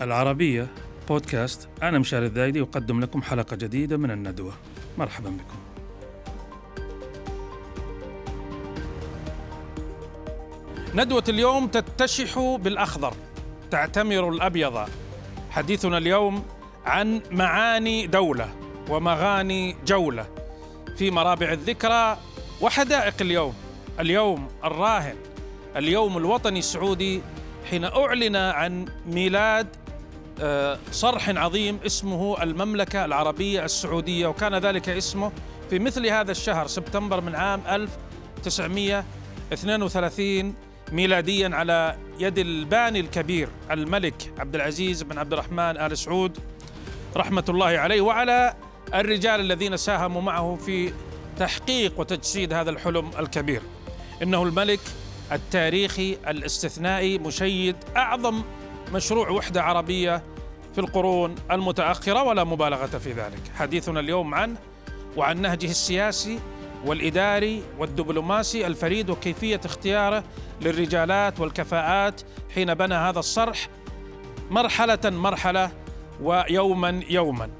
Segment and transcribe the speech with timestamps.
[0.00, 0.66] العربية
[1.08, 1.68] بودكاست.
[1.82, 4.52] أنا مشاري الذايدي أقدم لكم حلقة جديدة من الندوة.
[4.98, 5.58] مرحبا بكم.
[10.94, 13.14] ندوة اليوم تتشح بالأخضر
[13.70, 14.88] تعتمر الأبيض.
[15.50, 16.44] حديثنا اليوم
[16.86, 18.48] عن معاني دولة
[18.90, 20.26] ومغاني جولة
[20.98, 22.18] في مرابع الذكرى
[22.60, 23.54] وحدائق اليوم.
[24.00, 25.16] اليوم الراهن
[25.76, 27.22] اليوم الوطني السعودي
[27.70, 29.66] حين أعلن عن ميلاد
[30.92, 35.32] صرح عظيم اسمه المملكة العربية السعودية وكان ذلك اسمه
[35.70, 40.54] في مثل هذا الشهر سبتمبر من عام 1932
[40.92, 46.38] ميلاديا على يد الباني الكبير الملك عبد العزيز بن عبد الرحمن آل سعود
[47.16, 48.54] رحمة الله عليه وعلى
[48.94, 50.92] الرجال الذين ساهموا معه في
[51.38, 53.62] تحقيق وتجسيد هذا الحلم الكبير.
[54.22, 54.80] إنه الملك
[55.32, 58.42] التاريخي الاستثنائي مشيد أعظم
[58.94, 60.22] مشروع وحدة عربية
[60.72, 63.40] في القرون المتأخرة ولا مبالغة في ذلك.
[63.58, 64.56] حديثنا اليوم عنه
[65.16, 66.38] وعن نهجه السياسي
[66.86, 70.24] والإداري والدبلوماسي الفريد وكيفية اختياره
[70.60, 72.20] للرجالات والكفاءات
[72.54, 73.68] حين بنى هذا الصرح
[74.50, 75.70] مرحلة مرحلة
[76.22, 77.50] ويوما يوما.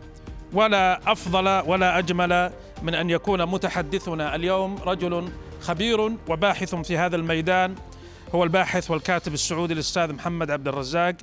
[0.53, 5.29] ولا أفضل ولا أجمل من أن يكون متحدثنا اليوم رجل
[5.61, 7.75] خبير وباحث في هذا الميدان
[8.35, 11.15] هو الباحث والكاتب السعودي الأستاذ محمد عبد الرزاق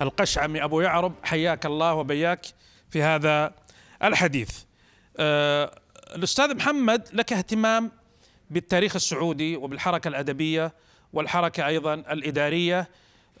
[0.00, 0.64] القشعمي.
[0.64, 2.46] أبو يعرب حياك الله وبياك
[2.90, 3.54] في هذا
[4.02, 4.50] الحديث.
[5.16, 5.80] أه
[6.16, 7.92] الأستاذ محمد لك اهتمام
[8.50, 10.72] بالتاريخ السعودي وبالحركة الأدبية
[11.12, 12.88] والحركة أيضا الإدارية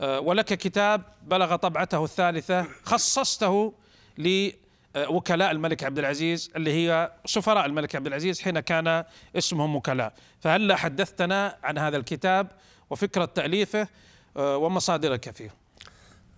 [0.00, 3.74] أه ولك كتاب بلغ طبعته الثالثة خصصته
[4.18, 9.04] لوكلاء الملك عبد العزيز اللي هي سفراء الملك عبد العزيز حين كان
[9.36, 10.12] اسمهم وكلاء.
[10.40, 12.46] فهلا حدثتنا عن هذا الكتاب
[12.90, 13.88] وفكرة تأليفه
[14.36, 15.54] أه ومصادرك فيه.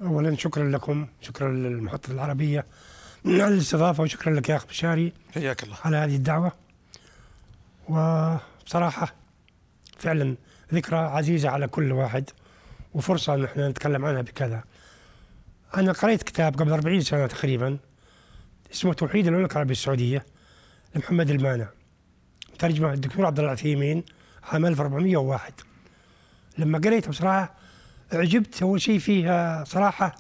[0.02, 2.66] اولا شكرا لكم شكرا للمحطة العربية.
[3.26, 5.12] على الاستضافة وشكرا لك يا أخ بشاري.
[5.34, 5.76] حياك الله.
[5.84, 6.52] على هذه الدعوة.
[7.88, 9.14] وبصراحة
[9.98, 10.36] فعلا
[10.74, 12.30] ذكرى عزيزة على كل واحد
[12.94, 14.64] وفرصة ان إحنا نتكلم عنها بكذا.
[15.76, 17.78] أنا قريت كتاب قبل 40 سنة تقريبا
[18.72, 20.26] اسمه توحيد المملكه العربية السعودية
[20.94, 21.68] لمحمد المانع.
[22.58, 24.04] ترجمة الدكتور عبد العثيمين
[24.42, 25.52] عام 1401
[26.58, 27.54] لما قريته بصراحه
[28.14, 28.62] أعجبت.
[28.62, 30.14] أول شيء فيها صراحة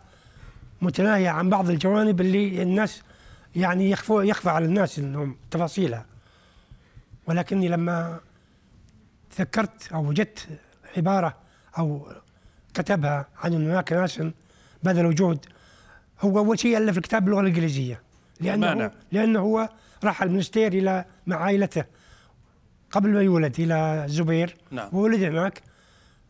[0.82, 3.02] متناهية عن بعض الجوانب اللي الناس
[3.56, 6.06] يعني يخفوا يخفى على الناس إنهم تفاصيلها.
[7.26, 8.20] ولكني لما
[9.36, 10.48] تذكرت أو وجدت
[10.96, 11.36] عبارة
[11.78, 12.12] أو
[12.74, 14.22] كتبها عن ان هناك ناس
[14.82, 15.46] بذلوا جهد
[16.20, 18.02] هو أول شيء ألف الكتاب باللغة الإنجليزية.
[18.40, 18.90] لأنه معنى.
[19.12, 19.68] لأنه هو
[20.04, 21.84] راح المنستير إلى مع عائلته
[22.90, 24.56] قبل ما يولد إلى الزبير.
[24.70, 24.88] نعم.
[24.92, 25.62] وولد هناك.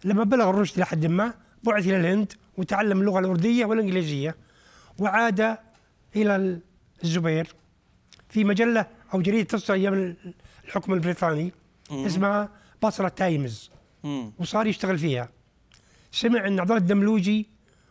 [0.05, 4.37] لما بلغ الرشد لحد ما بعث إلى الهند وتعلم اللغة الأردية والإنجليزية
[4.99, 5.57] وعاد
[6.17, 6.61] إلى
[7.05, 7.55] الزبير
[8.29, 10.17] في مجلة أو جريدة تصدر أيام
[10.65, 11.53] الحكم البريطاني
[11.91, 12.49] اسمها
[12.83, 13.71] Basrah Times.
[14.39, 15.29] وصار يشتغل فيها
[16.13, 17.49] سمع إن عبد الله الدملوجي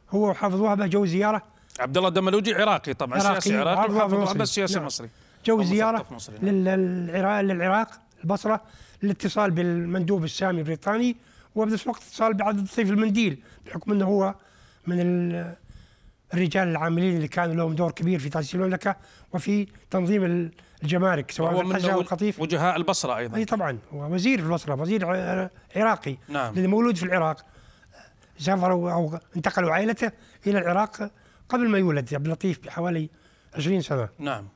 [0.09, 1.41] هو وحافظ وهبه جو زيارة
[1.79, 4.37] عبد الله الدملوجي عراقي طبعا عراقي، سياسي عراقي وحافظ.
[4.37, 4.85] بس سياسي نعم.
[4.85, 5.09] مصري
[5.45, 6.55] جو أو زيارة مثقف مصري، نعم.
[6.55, 7.89] للعراق للعراق
[8.23, 8.61] البصره
[9.03, 11.15] للاتصال بالمندوب السامي البريطاني
[11.55, 14.35] وبنفس الوقت اتصال بعدد ضيف المنديل بحكم إنه هو
[14.87, 15.55] من ال-
[16.33, 18.95] الرجال العاملين اللي كانوا لهم دور كبير في تأسيس المملكة
[19.33, 20.51] وفي تنظيم
[20.83, 22.39] الجمارك سواء من الحجه أو القطيف.
[22.39, 23.37] وجهاء البصرة أيضا.
[23.37, 25.05] إي طبعا هو وزير في البصرة وزير
[25.75, 26.17] عراقي.
[26.29, 26.55] نعم.
[26.55, 27.45] لأنه مولود في العراق.
[28.37, 30.11] سافروا أو انتقلوا عائلته
[30.47, 31.11] إلى العراق
[31.49, 33.09] قبل ما يولد عبد اللطيف بحوالي
[33.55, 34.09] 20 سنة.
[34.19, 34.47] نعم.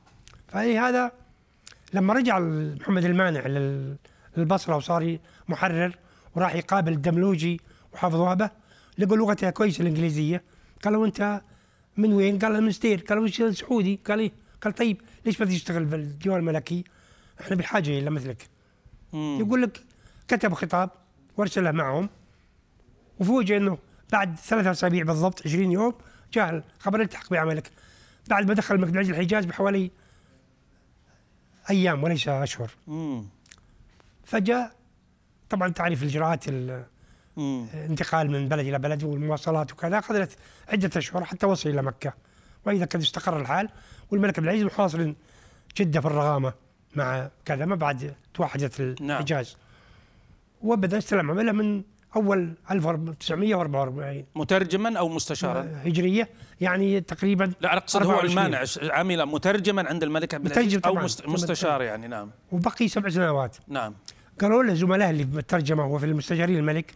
[0.48, 1.12] فهي هذا
[1.92, 3.96] لما رجع محمد المانع لل-
[4.36, 5.18] للبصرة وصار
[5.48, 5.96] محرر
[6.36, 7.60] وراح يقابل الدملوجي
[7.92, 8.50] وحافظ وهبه
[8.98, 10.42] لقوا لغته كويسة الإنجليزية
[10.84, 11.40] قالوا أنت
[11.96, 14.32] من وين؟ قال من ستير قالوا سعودي؟ قال إيه؟
[14.62, 16.84] قال طيب ليش ما تشتغل في الديوان الملكي؟
[17.40, 18.48] إحنا بحاجه إلى مثلك
[19.12, 19.38] مم.
[19.40, 19.84] يقول لك
[20.28, 20.90] كتب خطاب
[21.36, 22.08] وأرسله معهم
[23.20, 23.78] وفوجئ إنه
[24.12, 25.94] بعد ثلاثة أسابيع بالضبط 20 يوم
[26.32, 27.70] جاء خبر التحق بعملك
[28.28, 29.90] بعد ما دخل العزيز الحجاز بحوالي
[31.70, 33.24] أيام وليس أشهر مم.
[34.24, 34.75] فجاء
[35.50, 36.44] طبعا تعرف الإجراءات.
[37.38, 40.36] الانتقال من بلد إلى بلد والمواصلات وكذا أخذت
[40.68, 42.12] عدة أشهر حتى وصل إلى مكة.
[42.66, 43.68] وإذا قد استقر الحال
[44.10, 45.12] والملك عبد العزيز محاصر
[45.76, 46.52] جدة في الرغامة
[46.96, 49.56] مع كذا ما بعد توحدت الحجاز.
[50.62, 51.82] وبدأ استلم عملة من
[52.16, 56.28] أول 1944 مترجما أو مستشارا؟ هجرية.
[56.60, 58.46] يعني تقريبا لا أقصد هو 24.
[58.46, 58.64] المانع
[58.98, 60.80] عمل مترجما عند الملك عبد العزيز.
[60.86, 62.30] مست- مستشار يعني نعم.
[62.52, 63.56] وبقي سبع سنوات.
[63.68, 63.94] نعم.
[64.40, 66.94] قالوا له زملائه اللي بالترجمه وفي المستشارين الملك؟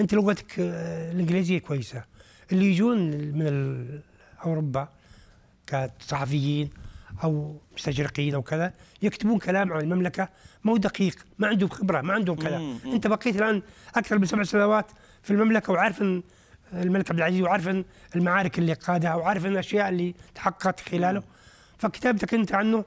[0.00, 2.04] أنت لغتك آه، الإنجليزية كويسة
[2.52, 3.86] اللي يجون من
[4.44, 4.88] أوروبا
[5.66, 6.70] كصحفيين
[7.24, 8.72] أو مستشرقين أو كذا
[9.02, 10.28] يكتبون كلام عن المملكة
[10.64, 12.92] مو دقيق ما عندهم خبرة ما عندهم مم.
[12.92, 13.62] أنت بقيت الآن
[13.94, 14.86] أكثر من سبع سنوات
[15.22, 16.22] في المملكة وعارف إن
[16.72, 17.84] الملك عبد العزيز وعارف إن
[18.16, 21.22] المعارك اللي قادها وعارف إن الأشياء اللي تحققت خلاله
[21.78, 22.84] فكتابتك أنت عنه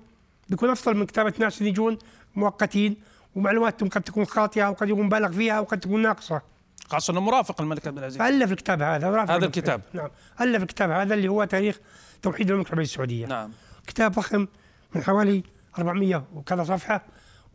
[0.49, 1.97] بيكون أفضل من كتابة ناس اللي يجون
[2.35, 2.95] مؤقتين
[3.35, 6.41] ومعلوماتهم قد تكون خاطئة وقد يكون مبالغ فيها وقد تكون ناقصة.
[6.87, 8.19] خاصة أنه مرافق الملك عبد العزيز.
[8.19, 9.45] فالف الكتاب هذا ورافع هذا.
[9.45, 9.81] الكتاب.
[9.93, 10.09] نعم.
[10.41, 11.79] ألف الكتاب هذا اللي هو تاريخ
[12.21, 13.25] توحيد المملكه العربيه السعودية.
[13.25, 13.51] نعم.
[13.87, 14.47] كتاب ضخم
[14.95, 15.43] من حوالي
[15.79, 17.05] 400 وكذا صفحة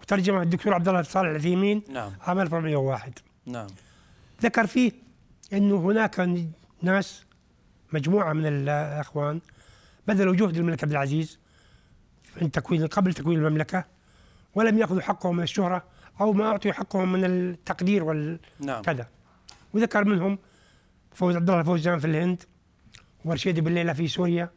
[0.00, 2.12] وترجمة الدكتور عبد الله صالح العثيمين نعم.
[2.20, 3.66] عام 1401 نعم.
[4.42, 4.92] ذكر فيه
[5.52, 6.30] أنه هناك
[6.82, 7.24] ناس
[7.92, 9.40] مجموعة من الأخوان
[10.08, 11.38] بذلوا جهد الملك عبد العزيز
[12.40, 13.84] من تكوين قبل تكوين المملكة.
[14.54, 15.84] ولم يأخذوا حقهم من الشهرة
[16.20, 18.92] أو ما أعطوا حقهم من التقدير والكذا.
[18.92, 19.06] نعم
[19.74, 20.38] وذكر منهم
[21.12, 22.42] فوز عبد الله فوزان في الهند
[23.24, 24.50] ورشيد بالليله في سوريا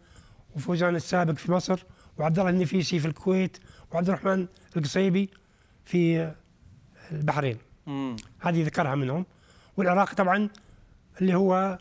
[0.56, 1.84] وفوزان السابق في مصر
[2.18, 3.57] وعبد الله النفيسي في الكويت
[3.92, 4.48] وعبد الرحمن
[4.78, 5.30] القصيبي
[5.86, 6.31] في
[7.12, 7.57] البحرين.
[7.88, 8.16] مم.
[8.39, 9.25] هذه ذكرها منهم.
[9.78, 10.50] والعراق طبعا
[11.22, 11.80] اللي هو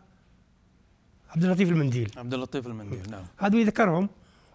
[1.31, 2.11] عبد اللطيف المنديل.
[2.17, 3.25] عبد اللطيف المنديل نعم.
[3.39, 4.09] هذول ذكرهم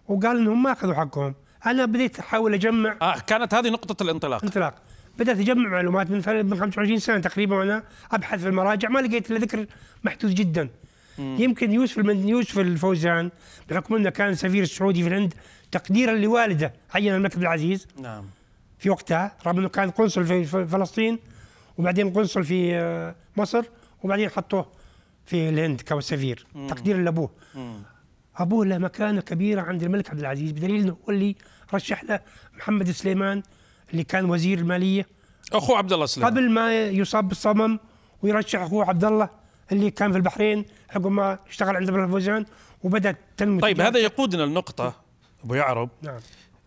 [0.08, 1.34] وقال إنهم ما أخذوا حقهم.
[1.66, 4.44] أنا بديت أحاول أجمع آه كانت هذه نقطة الانطلاق.
[4.44, 4.74] انطلاق.
[5.18, 7.82] بدأت أجمع معلومات من من 25 سنة تقريبا وأنا
[8.12, 9.66] أبحث في المراجع ما لقيت إلا ذكر
[10.04, 10.68] محدود جدا.
[11.18, 13.30] يمكن يوسف المن يوسف الفوزان
[13.70, 15.34] بحكم أنه كان سفير السعودي في الهند
[15.70, 17.86] تقديرا لوالده عين الملك عبد العزيز.
[18.00, 18.24] نعم.
[18.78, 21.18] في وقتها رغم إنه كان قنصل في فلسطين
[21.78, 23.64] وبعدين قنصل في آه، مصر
[24.02, 24.66] وبعدين حطوه
[25.26, 27.30] في الهند كسفير تقديرا لأبوه.
[27.54, 27.82] مم.
[28.38, 30.52] أبوه له مكانة كبيرة عند الملك عبد العزيز.
[30.52, 31.36] بدليل إنه هو اللي
[31.74, 32.20] رشح له
[32.56, 33.42] محمد سليمان
[33.90, 35.06] اللي كان وزير المالية.
[35.52, 36.32] اخوه عبد الله سليمان.
[36.32, 37.78] قبل ما يصاب بالصمم
[38.22, 39.28] ويرشح أخوه عبد الله
[39.72, 42.46] اللي كان في البحرين عقب ما اشتغل عند ابن الفوزان
[42.82, 43.80] وبدأ تنمو طيب.
[43.80, 44.94] هذا يقودنا النقطه
[45.44, 45.88] أبو يعرب.
[46.02, 46.20] نعم.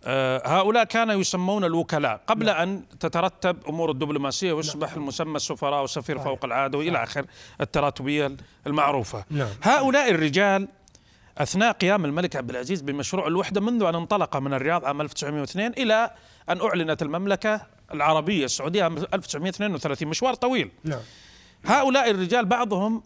[0.06, 2.22] آه، هؤلاء كانوا يسمون الوكلاء.
[2.28, 6.24] قبل أن تترتب أمور الدبلوماسية ويصبح المسمى السفراء صحيح.
[6.24, 7.26] فوق العادة وإلى آخر
[7.62, 8.38] التراتبية
[8.68, 9.26] المعروفة.
[9.30, 9.50] نعم.
[9.64, 10.68] هؤلاء الرجال
[11.38, 16.12] أثناء قيام الملك عبد العزيز بمشروع الوحدة منذ أن انطلق من الرياض عام 1902 إلى
[16.50, 17.62] أن أعلنت المملكة
[17.94, 20.72] العربية السعودية عام 1932 مشوار طويل.
[20.84, 21.00] نعم.
[21.66, 23.04] هؤلاء الرجال بعضهم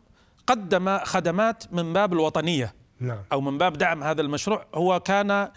[0.48, 3.20] قدم خدمات من باب الوطنية نعم.
[3.32, 4.66] أو من باب دعم هذا المشروع.
[4.76, 5.52] هو كان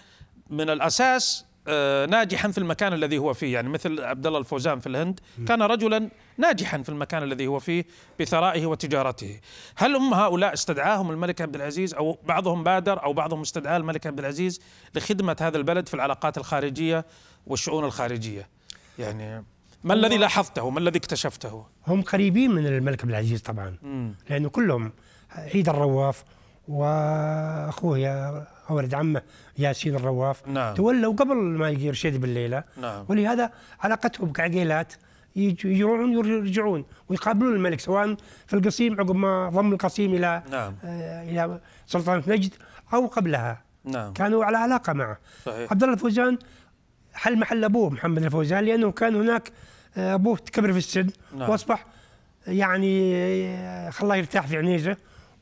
[0.50, 1.47] من الأساس آه،
[2.10, 3.54] ناجحا في المكان الذي هو فيه.
[3.54, 7.84] يعني مثل عبد الله الفوزان في الهند كان رجلا ناجحا في المكان الذي هو فيه
[8.20, 9.40] بثرائه وتجارته.
[9.76, 14.18] هل هم هؤلاء استدعاهم الملك عبد العزيز أو بعضهم بادر أو بعضهم استدعى الملك عبد
[14.18, 14.60] العزيز
[14.94, 17.04] لخدمة هذا البلد في العلاقات الخارجية
[17.46, 18.48] والشؤون الخارجية؟
[18.98, 19.44] يعني
[19.84, 23.76] ما الذي لاحظته؟ ما الذي اكتشفته؟ هم قريبين من الملك عبد العزيز طبعا.
[23.82, 24.14] مم.
[24.30, 24.92] لأنه كلهم
[25.30, 26.24] عيد الرواف
[26.68, 27.98] وأخوه
[28.70, 29.22] يا ولد عمه
[29.58, 30.48] ياسين الرواف.
[30.48, 30.74] نعم.
[30.74, 32.64] تولوا قبل ما يجي رشيد بالليلة.
[32.80, 33.04] نعم.
[33.08, 33.50] ولهذا
[33.80, 34.92] علاقتهم كعقيلات
[35.64, 38.16] يروحون يرجعون ويقابلون الملك سواء
[38.46, 40.74] في القصيم عقب ما ضم القصيم إلى نعم.
[40.84, 42.54] آه، إلى سلطنة نجد
[42.94, 43.62] أو قبلها.
[43.84, 44.12] نعم.
[44.12, 45.18] كانوا على علاقة معه.
[45.46, 45.70] صحيح.
[45.70, 46.38] عبد الله الفوزان
[47.14, 49.52] حل محل أبوه محمد الفوزان لأنه كان هناك
[49.96, 51.06] آه، أبوه كبر في السن.
[51.36, 51.50] نعم.
[51.50, 51.86] وأصبح
[52.46, 54.96] يعني آه، خلاه يرتاح في عنيزة.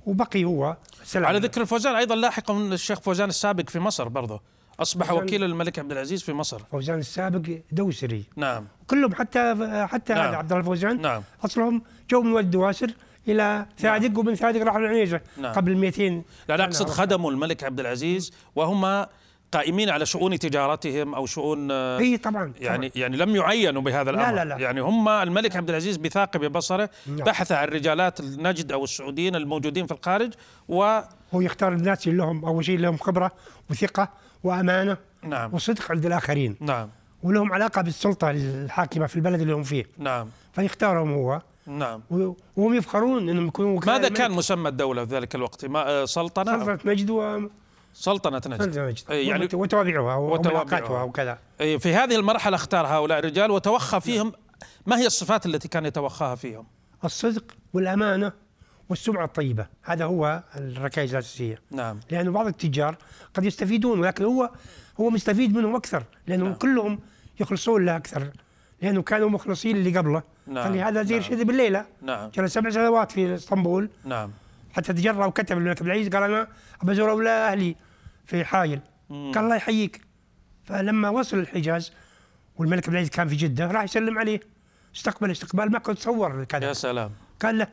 [0.07, 1.27] وبقي هو سلام.
[1.27, 4.41] على ذكر الفوزان أيضا لاحقا الشيخ فوزان السابق في مصر برضه.
[4.81, 6.59] أصبح فوزان- وكيل الملك عبد العزيز في مصر.
[6.73, 8.25] فوزان السابق دوسري.
[8.37, 8.67] نعم.
[8.87, 9.55] كلهم حتى
[9.91, 10.29] حتى نعم.
[10.29, 11.23] هذا عبد الله الفوزان نعم.
[11.45, 12.91] أصلهم جو من ولد دواسر
[13.29, 15.53] إلى ثادق ومن ثادق راحوا العنيزه نعم.
[15.53, 16.89] قبل 200 لا لا أقصد.
[16.89, 19.07] خدموا الملك عبد العزيز وهم
[19.53, 24.35] قائمين على شؤون تجارتهم أو شؤون آه، إي طبعا يعني يعني لم يعينوا بهذا الأمر.
[24.35, 24.57] لا، لا.
[24.57, 27.17] يعني هم الملك عبد العزيز بثاقب بصره نعم.
[27.17, 30.33] بحث عن رجالات النجد أو السعوديين الموجودين في الخارج
[30.69, 31.01] و
[31.35, 33.31] هو يختار الناس اللي لهم أول شيء لهم خبرة
[33.71, 34.09] وثقة
[34.45, 35.55] وأمانة نعم.
[35.55, 36.57] وصدق عند الآخرين.
[36.61, 36.89] نعم.
[37.23, 39.85] ولهم علاقة بالسلطة الحاكمة في البلد اللي هم فيه.
[39.99, 40.29] نعم.
[40.53, 41.41] فيختارهم هو.
[41.67, 42.03] نعم.
[42.57, 44.09] وهم يفخرون إنهم يكونوا ماذا.
[44.09, 47.49] كان مسمى الدولة في ذلك الوقت؟ ما آه، سلطنة؟ سلطنة نجد و
[47.99, 48.99] سلطنة نجد.
[49.11, 50.15] أي يعني وتوابعها.
[50.17, 54.33] وملاقاتها وكذا أي في هذه المرحلة اختار هؤلاء الرجال وتوخى فيهم.
[54.87, 56.67] ما هي الصفات التي كان يتوخاها فيهم؟
[57.05, 58.33] الصدق والأمانة
[58.89, 59.67] والسمعة الطيبة.
[59.83, 61.59] هذا هو الركائز الأساسية.
[61.71, 62.01] نعم.
[62.11, 62.97] لأنه بعض التجار
[63.35, 64.51] قد يستفيدون ولكن هو
[65.01, 66.03] هو مستفيد منهم أكثر.
[66.27, 66.59] لأنهم نعم.
[66.59, 67.01] كلهم
[67.41, 68.31] يخلصون له أكثر.
[68.83, 70.23] لأنه كانوا مخلصين اللي قبله.
[70.47, 70.73] نعم.
[70.73, 71.25] فلهذا زي نعم.
[71.25, 71.87] رشيد بالليلة.
[72.03, 72.31] نعم.
[72.31, 73.91] جلس سبع سنوات في إسطنبول.
[74.05, 74.31] نعم.
[74.73, 76.49] حتى تجرأ وكتب للملك عبد العزيز قال أنا
[76.83, 77.77] ابى ازور أولاد أهلي.
[78.27, 78.81] في حايل.
[79.11, 79.33] مم.
[79.35, 80.01] قال الله يحييك.
[80.65, 81.93] فلما وصل الحجاز
[82.57, 84.41] والملك عبد العزيز كان في جدة راح يسلم عليه.
[84.97, 87.11] استقبل استقبال ما كنت تصور يا كذا سلام.
[87.43, 87.67] قال له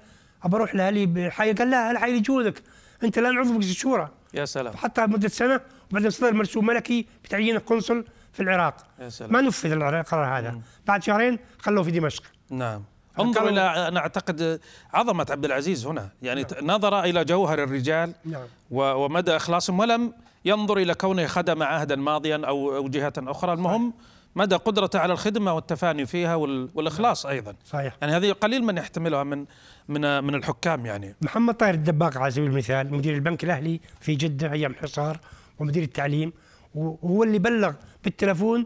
[0.44, 2.62] ابى أروح لأهلي بحي قال لا الحي يجونك
[3.04, 4.74] أنت الان عضو مجلس الشورى يا سلام.
[4.74, 8.76] حتى مدة سنة وبعدين صدر مرسوم ملكي بتعيينه قنصل في العراق.
[9.00, 9.34] يا سلام.
[9.34, 10.62] ما نفذ القرار هذا.
[10.88, 12.24] بعد شهرين خلوه في دمشق.
[12.50, 12.84] نعم.
[13.20, 14.60] انظر إلى أنا أعتقد
[14.94, 16.10] عظمة عبد العزيز هنا.
[16.22, 16.72] يعني نعم.
[16.72, 18.48] نظر إلى جوهر الرجال نعم.
[18.72, 20.14] ومدى إخلاصهم ولم
[20.46, 23.94] ينظر إلى كونه خدم عهدا ماضيا أو أو جهة أخرى المهم
[24.36, 29.46] مدى قدرته على الخدمة والتفاني فيها والإخلاص أيضا صحيح يعني هذه قليل من يحتملها من
[29.88, 34.52] من من الحكام يعني محمد طاهر الدباق على سبيل المثال مدير البنك الأهلي في جدة
[34.52, 35.20] أيام الحصار
[35.60, 36.34] ومدير التعليم
[36.76, 37.74] وهو اللي بلغ
[38.04, 38.66] بالتلفون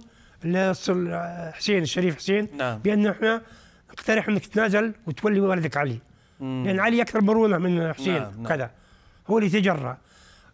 [1.53, 2.77] حسين الشريف حسين نعم.
[2.79, 3.41] بأن إحنا
[3.89, 5.99] نقترح أنك تتنازل وتولي ولدك علي
[6.39, 6.63] مم.
[6.65, 8.31] لأن علي أكثر مرونة من حسين نعم.
[8.37, 8.47] نعم.
[8.47, 8.71] كذا
[9.29, 9.97] هو اللي تجرأ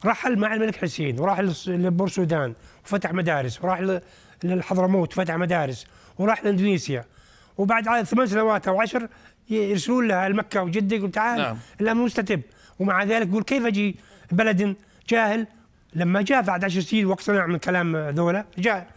[0.05, 2.53] رحل مع الملك حسين وراح لبورسودان
[2.85, 3.99] وفتح مدارس وراح
[4.43, 7.05] للحضرموت وفتح مدارس وراح لاندونيسيا
[7.57, 9.07] وبعد ثمان سنوات أو عشر
[9.49, 11.57] يرسلون له المكه وجدة يقول تعال نعم.
[11.81, 12.41] الامر مستتب
[12.79, 13.95] ومع ذلك يقول كيف أجي
[14.31, 14.75] بلد
[15.09, 15.47] جاهل
[15.95, 18.87] لما جاء بعد عشر سنين واقتنع من كلام ذولا جاء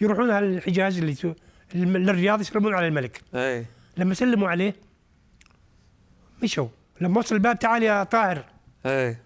[0.00, 1.34] يروحون الحجاز اللي
[1.74, 3.66] للرياض يسلمون على الملك أي.
[3.96, 4.74] لما سلموا عليه
[6.42, 6.68] مشوا
[7.00, 8.44] لما وصل الباب تعال يا طاهر
[8.86, 9.16] أي.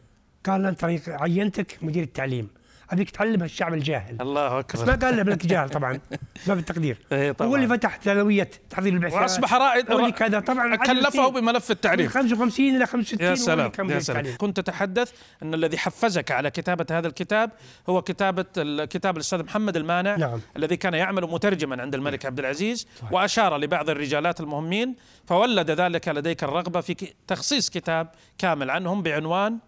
[0.49, 2.49] قال أنت عينتك مدير التعليم.
[2.90, 4.21] أبيك تعلم الشعب الجاهل.
[4.21, 4.83] الله أكبر.
[4.83, 6.00] بس ما قال له ملك جاهل طبعا
[6.47, 7.50] ما بالتقدير إيه طبعا.
[7.50, 10.40] هو اللي فتح ثانوية تحضير البعثات وأصبح رائد هو كذا.
[10.40, 12.09] طبعا كلفه بملف التعليم.
[12.09, 14.37] 55 إلى 65 يا سلام يا سلام.
[14.38, 15.12] كنت تتحدث
[15.43, 17.50] أن الذي حفزك على كتابة هذا الكتاب
[17.88, 20.40] هو كتابة الكتاب الأستاذ محمد المانع نعم.
[20.57, 23.12] الذي كان يعمل مترجما عند الملك عبد العزيز صحيح.
[23.12, 29.59] وأشار لبعض الرجالات المهمين فولد ذلك لديك الرغبة في تخصيص كتاب كامل عنهم بعنوان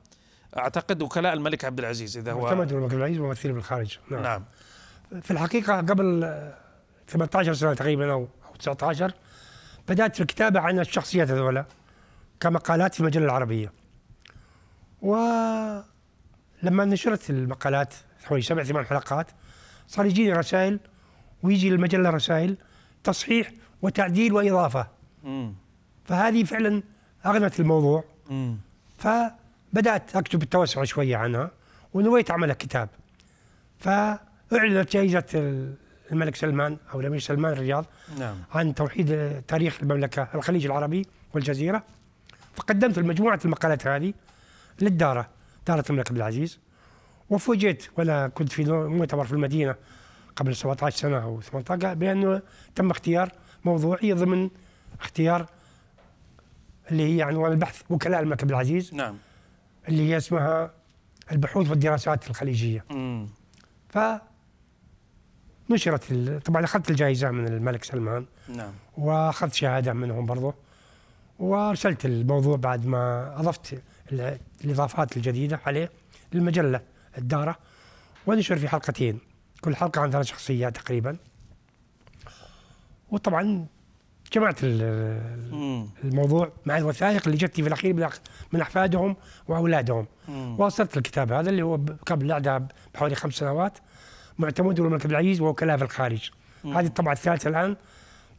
[0.58, 4.22] أعتقد وكلاء الملك عبد العزيز إذا هو معتمد الملك عبد العزيز ممثلين بالخارج نعم.
[4.22, 4.44] نعم
[5.22, 6.20] في الحقيقة قبل
[7.08, 8.28] 18 سنة تقريبا أو
[8.58, 9.12] 19
[9.88, 11.64] بدأت في الكتابة عن الشخصيات هذولا
[12.40, 13.72] كمقالات في المجلة العربية
[15.02, 15.84] ولما
[16.64, 19.26] نشرت المقالات حوالي سبع ثمان حلقات
[19.86, 20.80] صار يجيني رسائل
[21.42, 22.56] ويجي للمجلة رسائل
[23.04, 23.52] تصحيح
[23.82, 24.86] وتعديل وإضافة
[25.24, 25.54] مم.
[26.04, 26.82] فهذه فعلا
[27.26, 28.56] أغنت الموضوع مم.
[28.98, 29.08] ف
[29.72, 31.50] بدأت أكتب بالتوسع شوية عنها
[31.94, 32.88] ونويت أعمل كتاب
[33.78, 35.24] فأعلنت جائزة
[36.12, 37.86] الملك سلمان أو الأمير سلمان الرياض
[38.18, 38.36] نعم.
[38.54, 41.82] عن توحيد تاريخ المملكة الخليج العربي والجزيرة.
[42.54, 44.12] فقدمت مجموعة المقالات هذه
[44.80, 45.28] للدارة
[45.66, 46.58] دارة الملك عبد العزيز.
[47.30, 49.74] وفوجئت وأنا كنت في مؤتمر في المدينة
[50.36, 52.42] قبل 17 سنة أو 18 بأنه
[52.74, 53.32] تم اختيار
[53.64, 54.50] موضوعي ضمن
[55.00, 55.46] اختيار
[56.90, 58.94] اللي هي عنوان البحث وكلاء الملك عبد العزيز.
[58.94, 59.16] نعم.
[59.88, 60.70] اللي هي اسمها
[61.32, 62.84] البحوث والدراسات الخليجية.
[63.88, 63.98] ف
[65.70, 66.12] نشرت
[66.44, 68.26] طبعا أخذت الجائزة من الملك سلمان.
[68.48, 68.72] نعم.
[68.98, 70.54] وأخذت شهادة منهم برضه
[71.38, 73.82] وأرسلت الموضوع بعد ما أضفت
[74.64, 75.90] الإضافات الجديدة عليه
[76.32, 76.80] للمجلة
[77.18, 77.58] الدارة.
[78.26, 79.18] ونشر في حلقتين.
[79.60, 81.16] كل حلقة عن ثلاث شخصيات تقريبا.
[83.10, 83.66] وطبعا
[84.32, 84.56] جمعت
[86.04, 88.10] الموضوع مع الوثائق اللي جتني في الأخير
[88.52, 89.16] من أحفادهم
[89.48, 90.06] وأولادهم.
[90.28, 93.78] واصلت الكتاب هذا اللي هو قبل الاعداد بحوالي خمس سنوات
[94.38, 96.30] معتمد الملك عبد العزيز ووكلاء في الخارج.
[96.64, 97.76] هذه الطبعة الثالثة الآن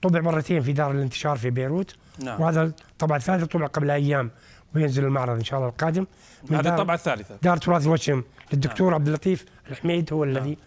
[0.01, 1.95] طبع مرتين في دار الانتشار في بيروت.
[2.19, 2.41] نعم.
[2.41, 4.31] وهذا الطبعة الثالثة طبع قبل أيام
[4.75, 6.05] وينزل المعرض إن شاء الله القادم
[6.51, 7.38] هذه الطبعة الثالثة.
[7.41, 8.95] دار تراث الوشم للدكتور نعم.
[8.95, 10.38] عبد اللطيف الحميد هو نعم.
[10.38, 10.57] الذي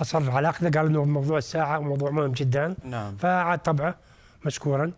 [0.00, 0.78] اصر على أخذه.
[0.78, 2.74] قال إنه موضوع الساعة وموضوع مهم جدا.
[2.84, 3.16] نعم.
[3.16, 3.96] فعاد طبعه.
[4.46, 4.92] مشكورا.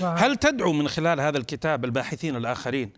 [0.00, 2.90] هل تدعو من خلال هذا الكتاب الباحثين الآخرين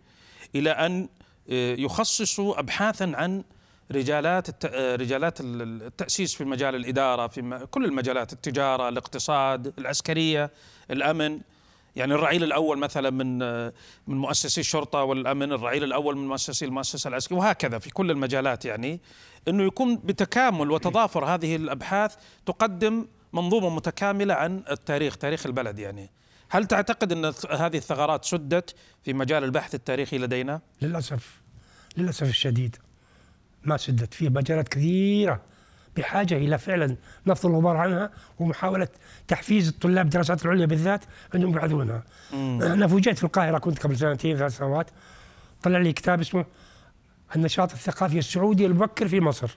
[0.54, 1.08] إلى أن
[1.50, 3.44] آه، يخصصوا أبحاثا عن
[3.92, 10.50] رجالات آه، رجالات التأسيس في مجال الإدارة في كل المجالات التجارة الاقتصاد العسكرية
[10.90, 11.40] الأمن.
[11.96, 13.72] يعني الرعيل الأول مثلا من آه،
[14.06, 19.00] من مؤسسي الشرطة والأمن الرعيل الأول من مؤسسي المؤسسة العسكرية وهكذا في كل المجالات يعني.
[19.48, 22.14] أنه يكون بتكامل وتضافر هذه الأبحاث
[22.46, 26.10] تقدم منظومة متكاملة عن التاريخ تاريخ البلد يعني.
[26.50, 28.74] هل تعتقد أن هذه الثغرات سدت
[29.04, 31.40] في مجال البحث التاريخي لدينا؟ للأسف
[31.96, 32.76] للأسف الشديد
[33.64, 34.14] ما سدت.
[34.14, 35.40] في مجالات كثيرة
[35.96, 38.88] بحاجة إلى فعلا نفض الغبار عنها ومحاولة
[39.28, 44.56] تحفيز الطلاب الدراسات العليا بالذات أنهم يبعثونها أنا فوجئت في القاهرة كنت قبل سنتين ثلاث
[44.56, 44.90] سنوات
[45.62, 46.44] طلع لي كتاب اسمه
[47.36, 49.56] النشاط الثقافي السعودي المبكر في مصر.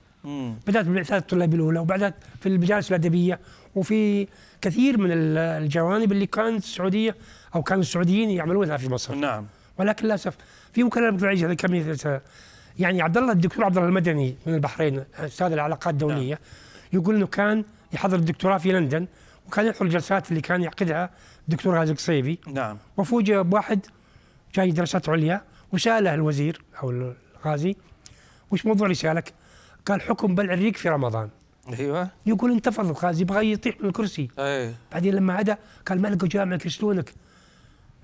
[0.68, 3.40] بدأت بالبعثات الطلابية الأولى وبعدت في المجالس الأدبية
[3.78, 4.28] وفي
[4.62, 7.16] كثير من الجوانب اللي كانت السعودية
[7.56, 9.16] أو كانوا السعوديين يعملونها في مصر.
[9.16, 9.46] نعم.
[9.78, 10.38] ولكن للأسف
[10.74, 11.84] في وكلاء العيش هذا كم
[12.80, 16.44] يعني عبد الله الدكتور عبد الله المدني من البحرين أستاذ العلاقات الدولية نعم.
[16.94, 19.08] يقول إنه كان يحضر الدكتوراه في لندن
[19.48, 21.10] وكان يحضر الجلسات اللي كان يعقدها
[21.48, 22.40] الدكتور غازي القصيبي.
[22.48, 22.78] نعم.
[22.98, 23.86] وفوجئ بواحد
[24.56, 25.42] جاي دراسات عليا
[25.74, 27.14] وسأله الوزير أو
[27.46, 27.76] الغازي
[28.52, 29.34] وش موضوع رسالك؟
[29.86, 31.30] قال حكم بلع الريق في رمضان.
[31.80, 32.10] أيوه.
[32.26, 34.28] يقول انتفض الغازي يبغى يطيح من الكرسي.
[34.40, 35.56] إيه بعدين لما هدى
[35.86, 37.14] قال ما لقوا جامعة يرسلونك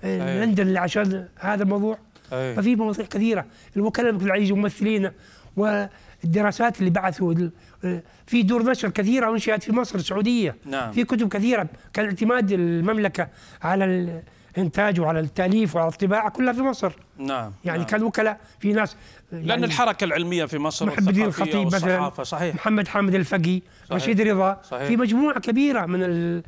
[0.04, 0.22] أيه.
[0.28, 0.44] إيه.
[0.44, 1.98] لندن اللي عشان هذا الموضوع.
[2.32, 3.46] إيه ففي مواضيع كثيرة.
[3.76, 5.10] الوكلاء العزيز وممثلين
[5.56, 7.32] والدراسات اللي بعثوا.
[7.32, 7.50] ال-
[8.26, 10.56] في دور نشر كثيره انشئت في مصر السعودية.
[10.66, 10.92] نعم.
[10.92, 11.68] في كتب كثيرة.
[11.92, 13.28] كان اعتماد المملكة
[13.62, 14.22] على
[14.56, 17.86] الانتاج وعلى التأليف وعلى الطباعة كلها في مصر نعم يعني نعم.
[17.86, 18.96] كان وكلاء في ناس
[19.32, 23.62] لأن يعني الحركة العلمية في مصر محب الدين الخطيب مثلا صحيح محمد حامد الفقي.
[23.92, 24.88] رشيد رضا صحيح.
[24.88, 26.42] في مجموعة كبيرة من.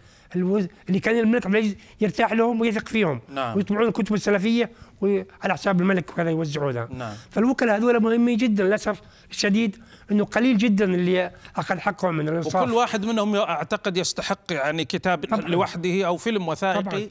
[0.88, 3.20] اللي كان الملك عبد العزيز يرتاح لهم ويثق فيهم.
[3.34, 3.56] نعم.
[3.56, 7.12] ويطبعون الكتب السلفية وعلى حساب الملك وكذا يوزعونها نعم.
[7.30, 9.00] فالوكلاء هذول مهمين جدا للأسف
[9.30, 9.76] الشديد
[10.10, 12.62] إنه قليل جدا اللي أخذ حقهم من الإنصاف.
[12.62, 15.40] وكل واحد منهم اعتقد يستحق يعني كتاب طبعاً.
[15.40, 17.08] لوحده أو فيلم وثائقي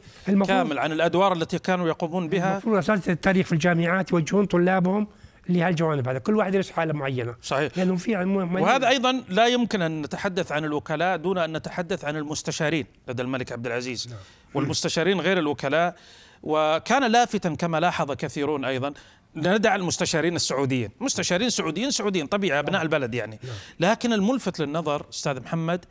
[0.48, 2.52] كامل عن الأدوار التي كانوا يقومون بها.
[2.52, 5.08] المفروض اساتذه التاريخ في الجامعات يوجهون طلابهم
[5.50, 7.36] لهالجوانب هذا كل واحد يدرس حالة معينة.
[7.42, 7.78] صحيح.
[7.78, 12.86] لأنه في وهذا أيضا لا يمكن أن نتحدث عن الوكلاء دون أن نتحدث عن المستشارين
[13.08, 14.16] لدى الملك عبد العزيز.
[14.54, 15.96] والمستشارين غير الوكلاء.
[16.44, 18.94] وكان لافتا كما لاحظ كثيرون أيضا.
[19.36, 20.90] ندع المستشارين السعوديين.
[21.00, 23.40] مستشارين سعوديين سعوديين طبيعي أبناء البلد يعني.
[23.80, 25.86] لكن الملفت للنظر أستاذ محمد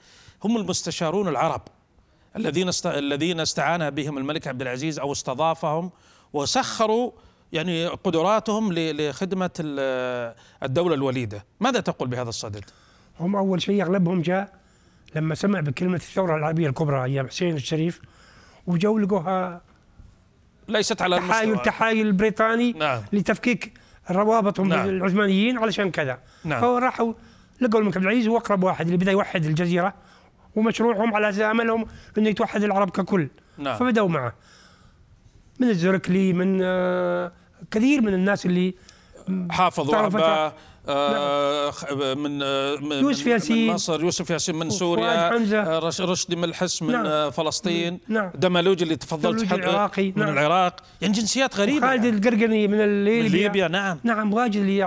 [0.44, 1.62] هم المستشارون العرب.
[2.36, 2.86] الذين است...
[2.86, 5.90] الذين استعان بهم الملك عبد العزيز أو استضافهم
[6.32, 7.10] وسخروا
[7.54, 9.08] يعني قدراتهم ل...
[9.08, 11.44] لخدمة ال- الدولة الوليدة.
[11.60, 12.64] ماذا تقول بهذا الصدد؟
[13.20, 14.52] هم أول شيء أغلبهم جاء
[15.16, 18.00] لما سمع بكلمة الثورة العربية الكبرى أيام حسين الشريف
[18.66, 19.60] وجو لقوها
[20.68, 21.64] ليست على تحايل المستوى.
[21.64, 23.02] تحايل بريطاني نعم.
[23.12, 23.72] لتفكيك
[24.10, 24.86] روابطهم نعم.
[24.86, 26.18] بالعثمانيين علشان كذا.
[26.44, 26.60] نعم.
[26.60, 27.12] فراحوا
[27.60, 29.94] لقوا الملك عبد العزيز هو اقرب واحد اللي بدأ يوحد الجزيرة
[30.56, 31.86] ومشروعهم على املهم
[32.18, 33.28] إنه يتوحد العرب ككل.
[33.58, 33.76] نعم.
[33.76, 34.34] فبدأوا معه.
[35.60, 37.32] من الزركلي من آه،
[37.70, 38.74] كثير من الناس اللي
[39.50, 40.52] حافظ وهبه
[40.88, 42.38] آه خ- من
[42.88, 43.66] من يوسف ياسين.
[43.66, 45.28] من مصر يوسف ياسين من سوريا.
[45.54, 47.06] آه، رش- رشدي ملحس من نعم.
[47.06, 47.98] آه فلسطين.
[48.08, 48.30] نعم.
[48.34, 50.28] دمالوج اللي تفضلت العراقي، من نعم.
[50.38, 50.80] العراق.
[51.00, 52.16] يعني جنسيات غريبة خالد يعني.
[52.16, 53.28] القرقني من من ليبيا.
[53.28, 53.98] ليبيا نعم.
[54.04, 54.78] نعم واجد اللي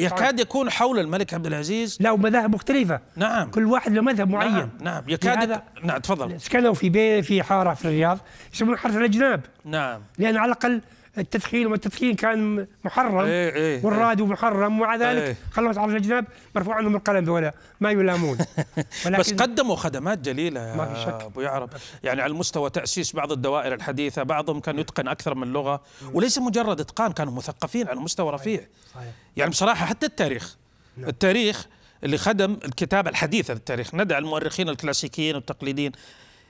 [0.00, 1.98] يكاد يكون حول الملك عبد العزيز.
[2.00, 3.00] لا ومذاهب مختلفة.
[3.16, 3.50] نعم.
[3.50, 4.52] كل واحد له مذهب معين.
[4.52, 5.02] نعم, نعم.
[5.08, 6.40] يكاد نعم تفضل.
[6.40, 8.18] سكنوا في بي في حارة في الرياض
[8.54, 9.40] يسمونه حارة الأجناب.
[9.64, 10.00] نعم.
[10.18, 10.80] لأن على الأقل
[11.18, 15.36] التدخين والتدخين كان محرم إيه إيه والراديو محرم ومع ذلك إيه.
[15.50, 18.38] خلوت على الاجناب مرفوع عنهم القلم ذولا ما يلامون.
[19.06, 21.18] ولكن بس قدموا خدمات جليلة يا ما في شك.
[21.22, 21.70] أبو يعرب.
[22.02, 26.80] يعني على المستوى تأسيس بعض الدوائر الحديثة بعضهم كان يتقن أكثر من لغة وليس مجرد
[26.80, 28.60] إتقان كانوا مثقفين على مستوى رفيع.
[28.94, 29.12] صحيح.
[29.36, 30.56] يعني بصراحة حتى التاريخ
[30.98, 31.66] التاريخ
[32.04, 35.92] اللي خدم الكتابة الحديثة للتاريخ ندع المؤرخين الكلاسيكيين والتقليديين.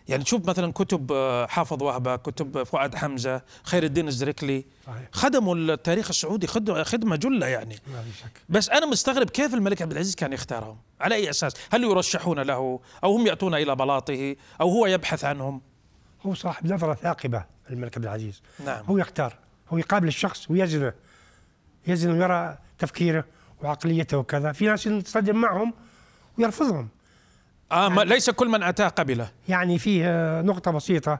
[0.08, 4.64] يعني تشوف مثلا كتب آه، حافظ وهبة كتب فؤاد حمزة خير الدين الزركلي.
[5.12, 6.46] خدموا التاريخ السعودي
[6.84, 7.76] خدمة جلة يعني.
[8.48, 12.80] بس أنا مستغرب كيف الملك عبد العزيز كان يختارهم؟ على أي أساس؟ هل يرشحون له؟
[13.04, 15.60] أو هم يأتون إلى بلاطه؟ أو هو يبحث عنهم؟
[16.26, 18.42] هو صاحب نظرة ثاقبة الملك عبد العزيز.
[18.64, 18.84] نعم.
[18.84, 19.36] هو يختار.
[19.70, 20.92] هو يقابل الشخص ويزنه
[21.86, 23.24] يزنه ويرى تفكيره
[23.62, 24.52] وعقليته وكذا.
[24.52, 25.74] في ناس يصطدم معهم
[26.38, 26.88] ويرفضهم.
[27.72, 29.30] آه ما ليس كل من أتاه قبله.
[29.48, 31.18] يعني فيه آه، نقطة بسيطة.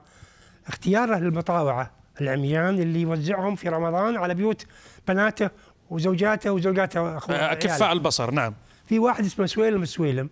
[0.67, 4.67] اختياره للمطاوعة العميان اللي يوزعهم في رمضان على بيوت
[5.09, 5.51] بناته
[5.91, 8.55] وزوجاته وزوجاته أخوه آه، اكفاء البصر نعم.
[8.87, 10.31] في واحد اسمه سويلم السويلم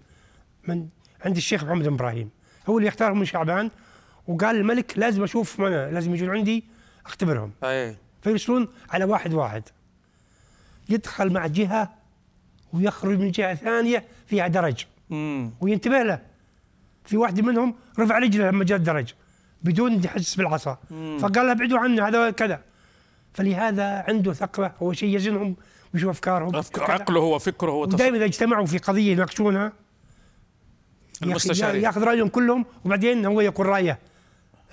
[0.68, 0.88] من
[1.24, 2.30] عند الشيخ محمد بن إبراهيم.
[2.68, 3.70] هو اللي اختارهم من شعبان
[4.28, 6.64] وقال الملك لازم أشوف من لازم يجون عندي
[7.06, 7.52] أختبرهم.
[7.64, 7.96] أي.
[8.22, 9.62] فيرسلون على واحد واحد.
[10.88, 11.90] يدخل مع جهة
[12.72, 14.84] ويخرج من جهة ثانية فيها درج.
[15.60, 16.20] وينتبه له.
[17.04, 19.12] في واحد منهم رفع رجله لما جاء الدرج
[19.62, 20.78] بدون يحس بالعصا.
[21.20, 22.60] فقال له ابعدوا عنه هذا كذا.
[23.34, 25.56] فلهذا عنده ثقة هو شيء يزنهم
[25.94, 26.56] ويشوف أفكارهم.
[26.56, 27.94] أفكار عقله وفكره وتص...
[27.94, 29.72] ودائما إذا اجتمعوا في قضية يناقشونها
[31.22, 31.82] المستشارين.
[31.82, 33.98] ياخذ رأيهم كلهم وبعدين هو يقول رأيه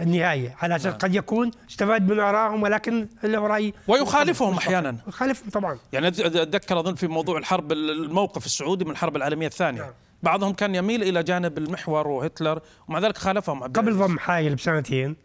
[0.01, 3.73] النهايه على أساس قد يكون استفاد من آرائهم ولكن له رأي.
[3.87, 4.97] ويخالفهم أحيانا.
[5.07, 5.77] يخالفهم طبعا.
[5.93, 9.81] يعني أتذكر أظن في موضوع الحرب الموقف السعودي من الحرب العالمية الثانية.
[9.81, 9.91] نعم.
[10.23, 13.93] بعضهم كان يميل إلى جانب المحور وهتلر ومع ذلك خالفهم عبد قبل.
[13.93, 15.15] ضم حايل بسنتين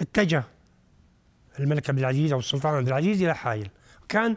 [0.00, 0.44] اتجه
[1.60, 3.68] الملك عبد العزيز أو السلطان عبد العزيز إلى حايل
[4.08, 4.36] كان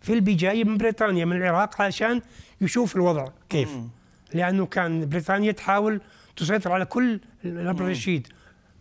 [0.00, 2.22] فيلبي جاي من بريطانيا من العراق علشان
[2.60, 3.88] يشوف الوضع كيف مم.
[4.34, 6.00] لأنه كان بريطانيا تحاول
[6.36, 8.28] تسيطر على كل الأمر الرشيد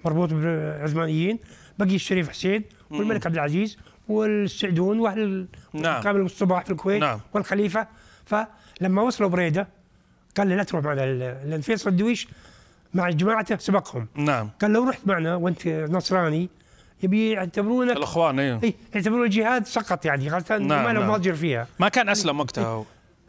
[0.06, 1.40] مربوط بالعثمانيين
[1.80, 3.78] بقي الشريف حسين والملك عبد العزيز
[4.08, 6.04] والسعدون وأهل نعم.
[6.04, 7.20] كامل الصباح في الكويت نعم.
[7.34, 7.88] والخليفة
[8.26, 9.68] فلما وصلوا بريدة
[10.38, 11.02] قال لي لا تروح معنا
[11.46, 12.28] لأن فيصل الدويش
[12.94, 14.08] مع جماعته سبقهم.
[14.16, 14.50] نعم.
[14.62, 16.50] قال لو رحت معنا وانت نصراني.
[17.04, 18.60] يبي يعتبرونك الاخوان إيه.
[18.64, 21.10] اي يعتبرون الجهاد سقط يعني خاصة نعم، ما له نعم.
[21.10, 21.68] مصدر فيها.
[21.80, 22.84] ما كان أسلم وقتها هو.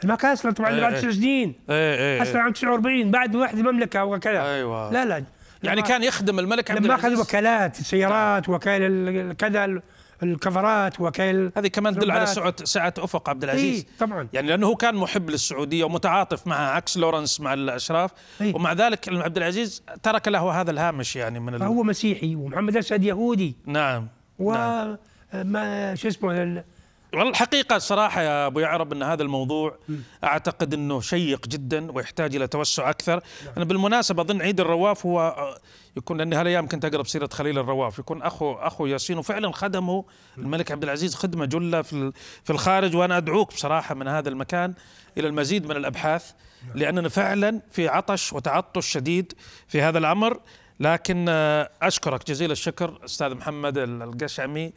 [0.04, 1.00] ما كان أسلم طبعا إيه، بعد إيه.
[1.00, 1.54] تسع سنين.
[1.70, 2.42] إيه إيه, أسلم إيه.
[2.42, 4.92] عام 49 بعد واحد المملكة وكذا أيوه.
[4.92, 5.24] لا لا.
[5.62, 7.20] يعني كان يخدم الملك عبد لما أخذ العزيز.
[7.26, 9.80] وكالات السيارات وكالة ال- كذا
[10.22, 12.26] الكفرات وكاله هذه كمان تدل على.
[12.26, 16.70] سعه سعة أفق عبد اي العزيز طبعا يعني لأنه هو كان محب للسعودية ومتعاطف معها
[16.70, 18.54] عكس لورنس مع الأشراف إيه.
[18.54, 21.58] ومع ذلك عبد العزيز ترك له هذا الهامش يعني من.
[21.58, 24.08] فهو مسيحي ومحمد أسد يهودي نعم
[24.38, 24.96] و نعم.
[25.34, 26.62] ما شو اسمه
[27.12, 29.78] والله الحقيقة الصراحة يا أبو يعرب أن هذا الموضوع
[30.24, 33.20] أعتقد أنه شيق جدا ويحتاج إلى توسع أكثر.
[33.56, 35.58] أنا بالمناسبة أظن عيد الرواف هو آه،
[35.96, 40.04] يكون لأني هالأيام كنت أقرأ بسيرة خليل الرواف؟ يكون أخو أخو ياسين وفعلا خدمه
[40.38, 42.12] الملك عبد العزيز خدمة جلة في
[42.44, 44.74] في الخارج وأنا أدعوك بصراحة من هذا المكان
[45.18, 46.30] إلى المزيد من الأبحاث
[46.74, 49.32] لأننا فعلا في عطش وتعطش شديد
[49.68, 50.40] في هذا الأمر.
[50.80, 54.72] لكن آه، أشكرك جزيل الشكر أستاذ محمد القشعمي.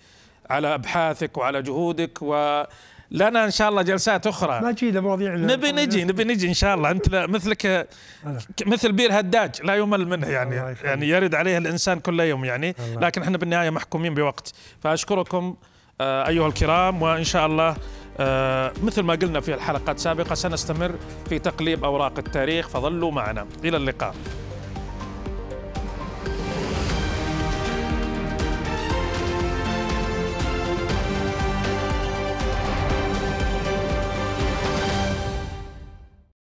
[0.49, 4.61] على أبحاثك وعلى جهودك ولنا إن شاء الله جلسات أخرى.
[4.61, 6.91] ما تجي مواضيع نبي نجي نبي نجي إن شاء الله.
[6.91, 7.87] أنت مثلك
[8.65, 10.75] مثل بير هداج لا يمل منه يعني.
[10.83, 12.75] يعني يرد عليه الإنسان كل يوم يعني.
[13.01, 14.53] لكن إحنا بالنهاية محكومين بوقت.
[14.83, 15.55] فأشكركم
[16.01, 17.75] آه، أيها الكرام وإن شاء الله
[18.19, 20.95] آه، مثل ما قلنا في الحلقات السابقة سنستمر
[21.29, 22.69] في تقليب أوراق التاريخ.
[22.69, 23.47] فظلوا معنا.
[23.63, 24.15] إلى اللقاء.